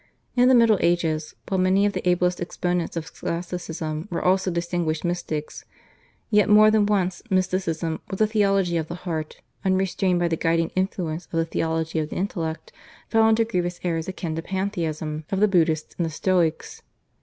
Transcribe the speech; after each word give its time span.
In 0.35 0.47
the 0.49 0.55
Middle 0.55 0.79
Ages, 0.81 1.35
while 1.47 1.59
many 1.59 1.85
of 1.85 1.93
the 1.93 2.01
ablest 2.09 2.41
exponents 2.41 2.97
of 2.97 3.05
Scholasticism 3.05 4.07
were 4.09 4.25
also 4.25 4.49
distinguished 4.49 5.05
mystics, 5.05 5.63
yet 6.31 6.49
more 6.49 6.71
than 6.71 6.87
once 6.87 7.21
Mysticism 7.29 8.01
or 8.11 8.15
the 8.15 8.25
theology 8.25 8.77
of 8.77 8.87
the 8.87 8.95
heart, 9.05 9.41
unrestrained 9.63 10.19
by 10.19 10.27
the 10.27 10.35
guiding 10.35 10.71
influence 10.75 11.25
of 11.27 11.33
the 11.33 11.45
theology 11.45 11.99
of 11.99 12.09
the 12.09 12.15
intellect, 12.15 12.71
fell 13.09 13.29
into 13.29 13.45
grievous 13.45 13.79
errors 13.83 14.07
akin 14.07 14.33
to 14.35 14.41
the 14.41 14.47
Pantheism 14.47 15.25
of 15.31 15.39
the 15.39 15.47
Buddhists 15.47 15.93
and 15.99 16.05
the 16.07 16.09
Stoics. 16.09 16.81